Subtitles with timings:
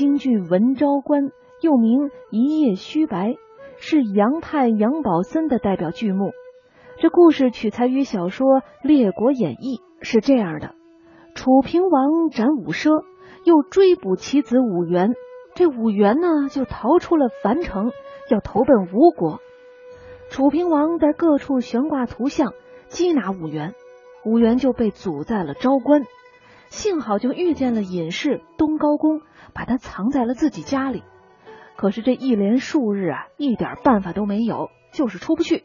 [0.00, 1.30] 京剧文昭关，
[1.60, 3.34] 又名一夜须白，
[3.76, 6.30] 是杨派杨宝森的代表剧目。
[6.96, 8.46] 这故事取材于小说
[8.82, 10.74] 《列国演义》，是这样的：
[11.34, 13.04] 楚平王斩五奢，
[13.44, 15.12] 又追捕其子武元，
[15.54, 17.92] 这武元呢就逃出了樊城，
[18.30, 19.38] 要投奔吴国。
[20.30, 22.54] 楚平王在各处悬挂图像，
[22.88, 23.74] 缉拿武元，
[24.24, 26.04] 武元就被阻在了昭关。
[26.70, 29.20] 幸好就遇见了隐士东高公，
[29.54, 31.02] 把他藏在了自己家里。
[31.76, 35.64] 可是这一连数日啊，一点办法都没有，就是出不去。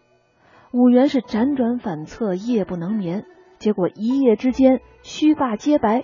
[0.72, 3.26] 武元是辗转反侧，夜不能眠，
[3.60, 6.04] 结果一夜之间须发皆白。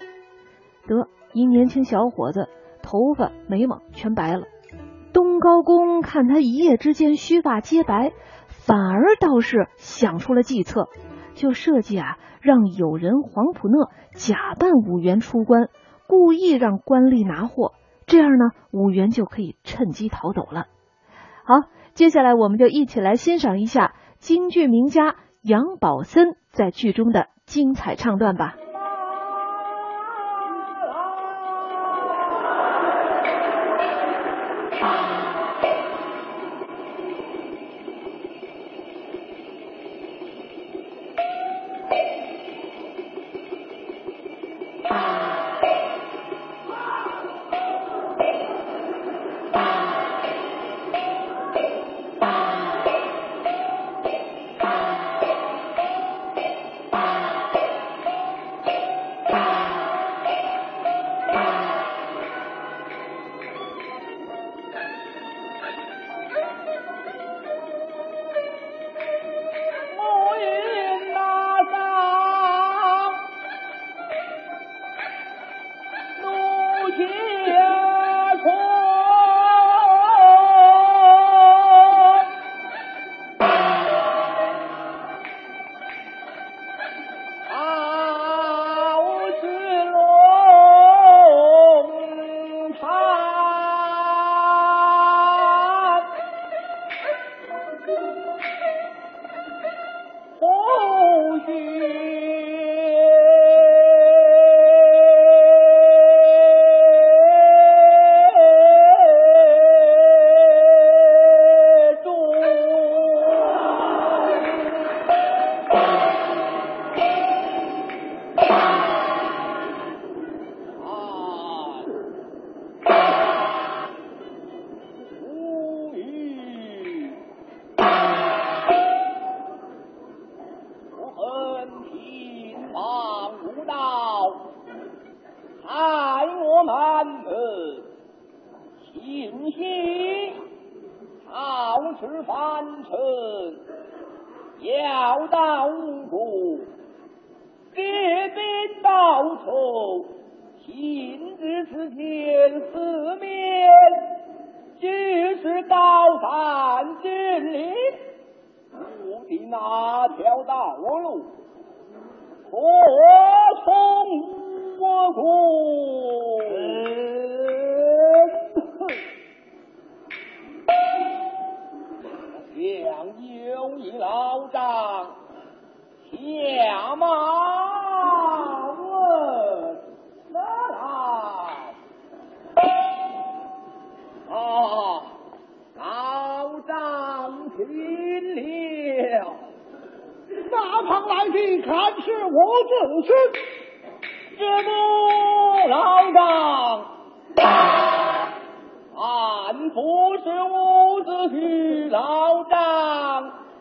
[0.88, 2.50] 得一年轻小伙子，
[2.82, 4.46] 头发眉毛全白了。
[5.14, 8.12] 东高公看他一夜之间须发皆白，
[8.48, 10.88] 反而倒是想出了计策，
[11.36, 12.18] 就设计啊。
[12.42, 15.70] 让友人黄埔讷假扮武元出关，
[16.12, 17.72] 故意让官吏拿货，
[18.06, 20.68] 这样呢，五元就可以趁机逃走了。
[21.46, 28.58] 好，接下来我们就一起来欣赏一下京剧名家杨宝森在剧中的精彩唱段吧。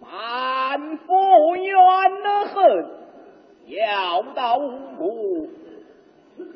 [0.00, 1.76] 满腹怨
[2.46, 2.86] 恨，
[3.66, 5.48] 要到无辜，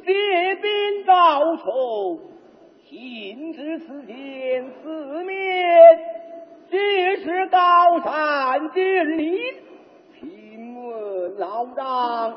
[0.04, 2.18] 借兵报仇，
[2.88, 5.36] 行至此间四面，
[6.70, 9.38] 皆是高山峻岭。
[10.18, 12.34] 请问老丈，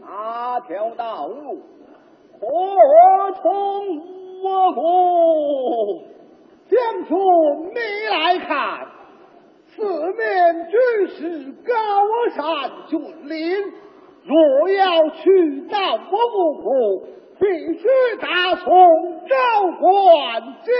[0.00, 1.62] 哪条道路
[2.40, 2.46] 可
[3.40, 4.02] 通
[4.42, 6.02] 我国？
[6.68, 7.16] 将军，
[7.72, 7.78] 你
[8.10, 8.86] 来看，
[9.78, 10.76] 四面均
[11.14, 11.70] 是高
[12.34, 12.42] 山
[12.88, 12.98] 峻
[13.28, 13.38] 岭，
[14.24, 15.22] 若要去
[15.70, 15.76] 到
[16.10, 17.06] 我吴国，
[17.38, 17.46] 必
[17.78, 17.86] 须
[18.20, 18.26] 打
[18.56, 18.66] 从
[19.28, 19.36] 昭
[19.78, 20.74] 关经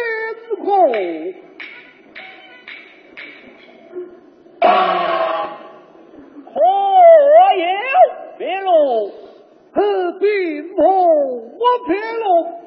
[0.64, 0.68] 过。
[6.44, 6.58] 可
[7.56, 7.64] 有
[8.36, 9.12] 别路？
[9.72, 9.78] 何
[10.18, 10.26] 必
[10.76, 10.82] 莫
[11.36, 12.57] 我别路？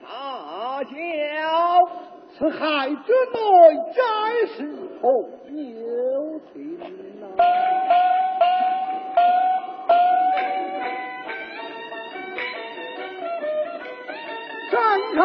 [0.00, 0.06] 大
[0.84, 0.92] 叫！
[2.36, 3.38] 此海之内，
[3.94, 4.02] 真
[4.48, 4.56] 是
[5.00, 5.06] 何
[5.52, 6.52] 有天？
[14.72, 14.74] 展
[15.14, 15.18] 开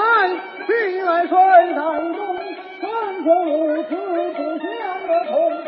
[0.68, 0.70] 臂
[1.02, 1.34] 来，水
[1.74, 1.80] 丹
[2.14, 2.20] 东，
[2.80, 2.84] 三
[3.24, 3.92] 顾五不
[4.60, 4.70] 相
[5.26, 5.59] 从。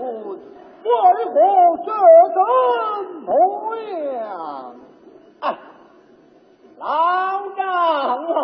[0.00, 0.40] 君，
[0.82, 0.90] 为
[1.26, 1.36] 何
[1.84, 1.88] 这
[2.34, 2.40] 般
[3.26, 3.28] 模
[4.14, 4.74] 样？
[5.40, 5.44] 哎，
[6.78, 6.84] 老
[7.54, 8.38] 娘啊！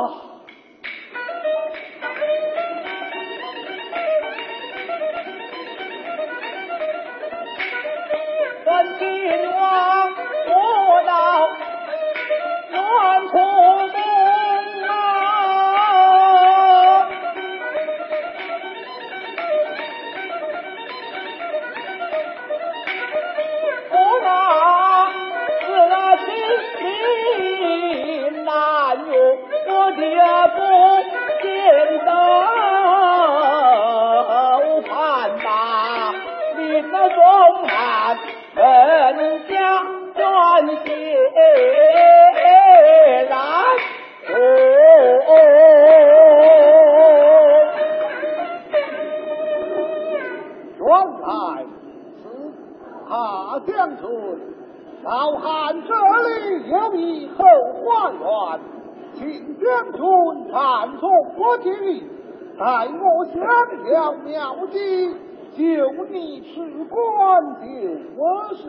[8.64, 9.04] 本君
[9.52, 9.85] 我。
[53.66, 54.08] 将军，
[55.02, 57.44] 老汉这里有一后
[57.74, 58.60] 花园，
[59.14, 60.00] 请将军
[60.52, 62.04] 暂坐我这里，
[62.58, 64.76] 待我想了妙计，
[65.56, 65.62] 就
[66.10, 66.54] 你吃
[66.88, 67.66] 官就
[68.16, 68.62] 我是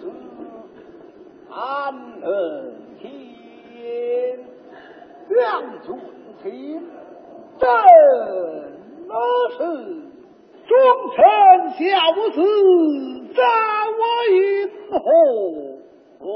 [0.00, 0.10] 之，
[1.50, 2.26] 安儿
[3.00, 3.08] 听，
[5.28, 5.34] 将
[5.82, 5.86] 军
[6.42, 6.50] 请，
[7.58, 7.68] 朕
[9.08, 9.14] 那
[9.56, 9.58] 是。
[10.68, 10.76] 忠
[11.14, 11.16] 臣
[11.74, 11.84] 孝
[12.32, 12.36] 子，
[13.36, 13.42] 杀
[13.92, 14.00] 我
[14.32, 14.34] 一
[14.66, 15.06] 死后，
[16.20, 16.26] 为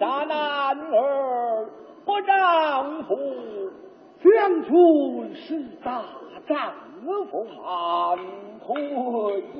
[0.00, 0.34] 啥男
[0.74, 1.68] 儿
[2.04, 3.08] 不丈夫？
[4.22, 4.28] 将
[4.62, 6.02] 军是大
[6.48, 6.74] 丈
[7.30, 7.32] 夫，
[7.64, 7.68] 安
[8.66, 8.68] 退。
[9.42, 9.56] 静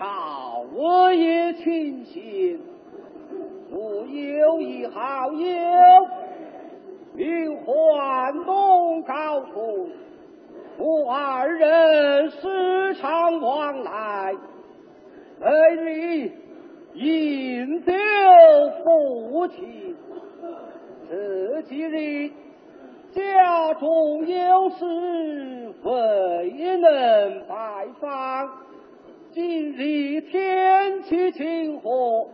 [0.00, 2.58] 那我也庆幸
[3.70, 5.46] 我有一好友，
[7.12, 9.90] 名唤孟高通，
[10.78, 14.34] 我二人时常往来，
[15.38, 16.32] 每日
[16.94, 17.92] 饮酒
[18.82, 19.94] 不停。
[21.10, 22.30] 这几日
[23.12, 28.48] 家中有事，未能拜访。
[29.32, 32.26] 今日天气晴和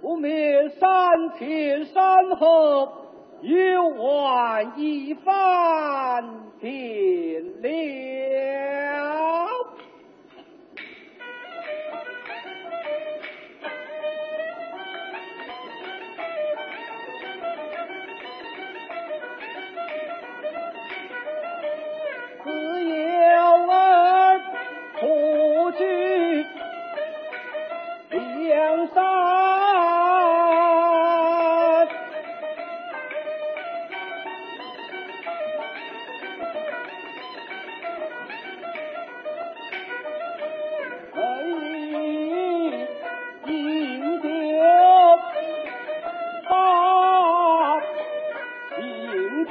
[0.00, 0.88] 不灭山
[1.36, 2.88] 前山后
[3.42, 6.24] 又换一番
[6.60, 7.72] 天亮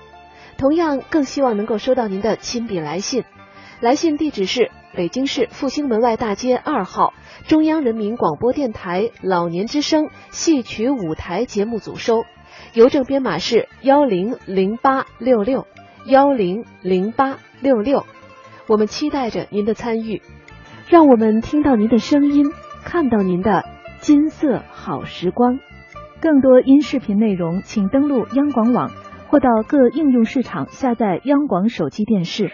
[0.61, 3.23] 同样，更希望能够收到您的亲笔来信。
[3.79, 7.15] 来信地址是北京市复兴门外大街二号
[7.47, 12.25] 中央人民广播电台老年之声戏曲舞台节目组收，
[12.75, 15.65] 邮政编码是幺零零八六六
[16.05, 18.05] 幺零零八六六。
[18.67, 20.21] 我们期待着您的参与，
[20.89, 22.51] 让我们听到您的声音，
[22.85, 23.63] 看到您的
[23.97, 25.57] 金色好时光。
[26.21, 28.91] 更多音视频内容，请登录央广网。
[29.31, 32.51] 或到各应用市场下载央广手机电视。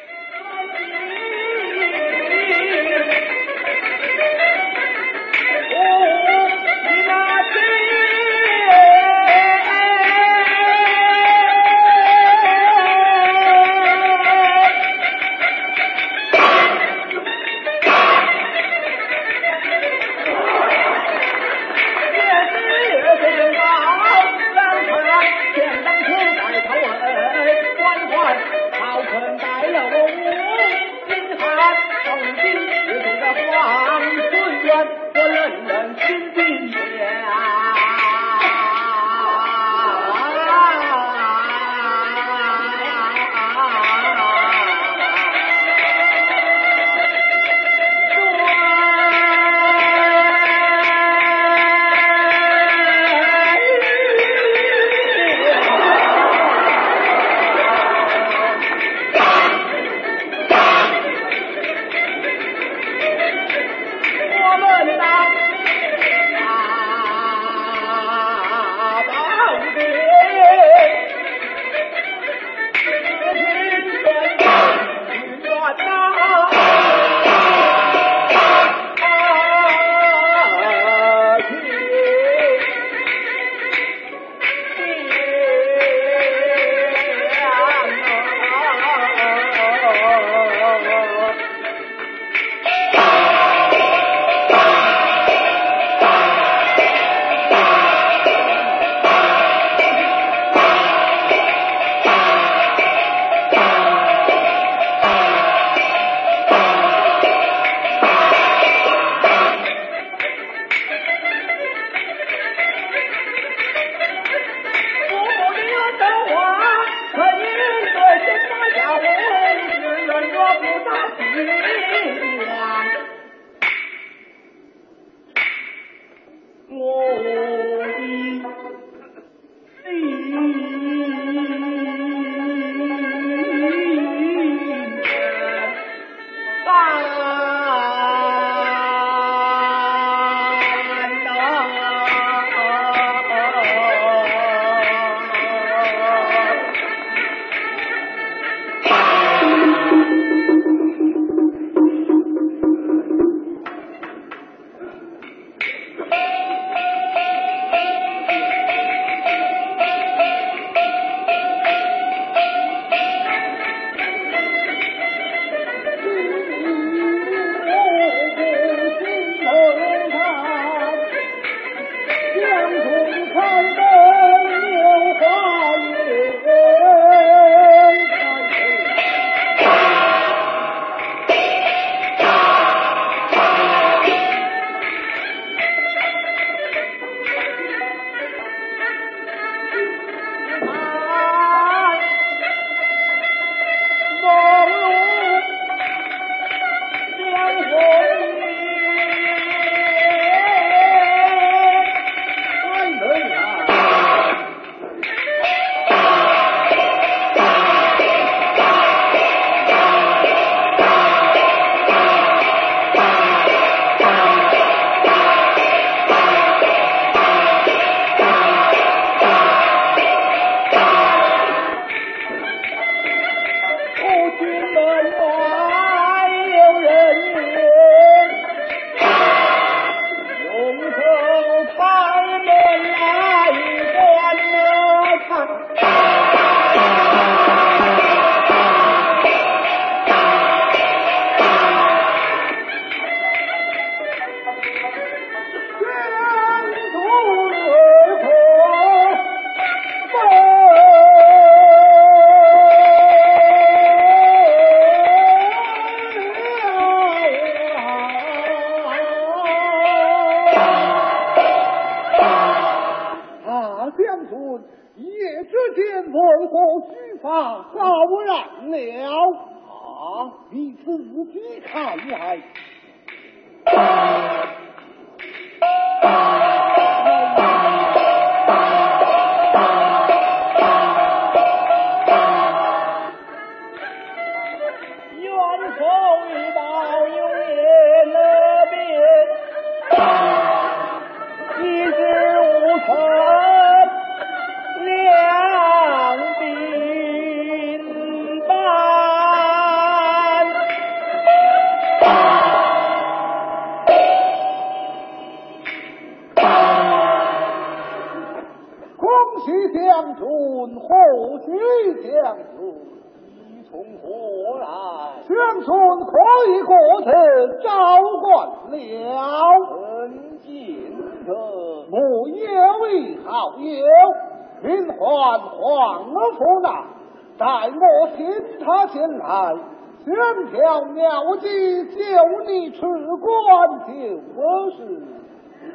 [332.18, 333.94] 有你吃官就
[334.34, 334.78] 不是，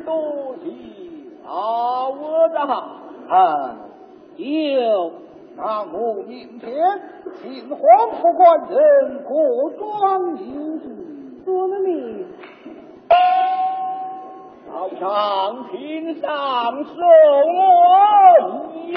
[0.04, 0.64] 多谢
[1.46, 2.10] 老
[2.52, 2.58] 大
[3.28, 3.76] 啊！
[4.36, 5.12] 有，
[5.56, 6.66] 那我明天
[7.40, 7.78] 请皇
[8.20, 10.84] 副官人过庄银子，
[11.44, 12.26] 多了你。
[14.66, 16.96] 早上厅上送
[17.54, 17.60] 我
[18.74, 18.96] 一，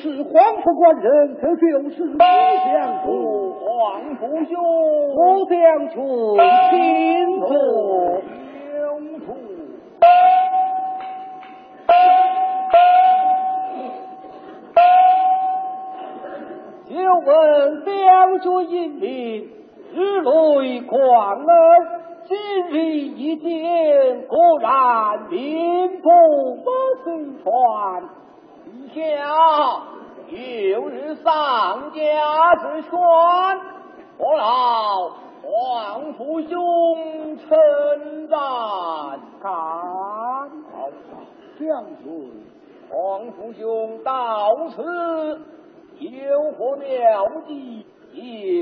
[0.00, 3.52] 是黄府官人这就是李相公。
[3.58, 4.62] 黄府兄将
[5.12, 6.36] 胡相处
[6.70, 7.48] 清楚
[16.88, 16.94] 就
[17.26, 19.48] 问江军英明
[19.94, 21.48] 日泪狂恩
[22.28, 22.36] 今
[22.70, 22.74] 日
[23.16, 23.48] 一见
[24.28, 26.08] 果然名不
[27.04, 27.48] 虚传
[28.98, 29.82] 呀
[30.28, 32.90] 有日丧家之犬
[34.18, 35.10] 我老
[35.42, 38.38] 黄福兄称赞
[39.40, 40.90] 敢好
[41.58, 42.32] 将军
[42.90, 45.40] 黄福兄到此
[45.98, 47.86] 有何妙计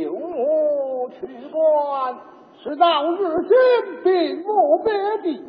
[0.04, 2.14] 有何取关
[2.62, 3.56] 直到日军
[4.04, 5.44] 并无别的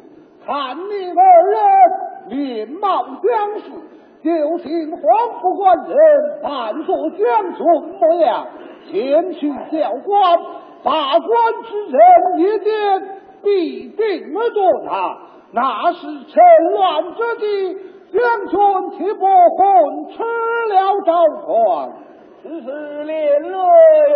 [0.45, 5.01] 看你二人面貌相似就请皇
[5.39, 5.95] 甫官人
[6.43, 7.65] 扮作将军
[7.99, 8.47] 模样，
[8.89, 10.39] 前去教官。
[10.84, 11.28] 把官
[11.63, 11.99] 之人
[12.38, 12.70] 一见，
[13.43, 15.18] 必定而夺他，
[15.51, 16.41] 那是趁
[16.74, 17.78] 乱之计。
[18.13, 18.57] 将军
[18.91, 21.11] 岂不混吃了赵
[21.43, 21.89] 传？
[22.41, 23.57] 此事连累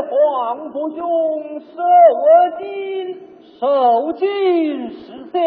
[0.10, 0.99] 皇父兄
[1.60, 1.76] 受
[2.58, 2.64] 惊，
[3.60, 5.39] 受惊事小，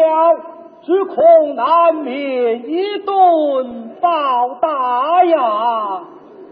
[0.85, 6.03] 只恐难免一顿暴打呀！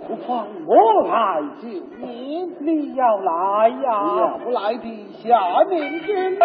[0.07, 0.75] 不妨我
[1.07, 1.67] 来救
[2.01, 3.85] 你，你要来呀？
[4.17, 6.41] 要不来的下面见你现